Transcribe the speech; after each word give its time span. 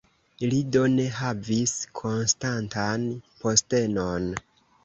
Li 0.51 0.61
do 0.75 0.81
ne 0.93 1.05
havis 1.17 1.75
konstantan 2.01 3.07
postenon. 3.45 4.31